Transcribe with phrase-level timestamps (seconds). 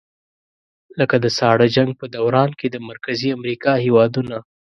[0.99, 4.37] لکه د ساړه جنګ په دوران کې د مرکزي امریکا هېوادونه.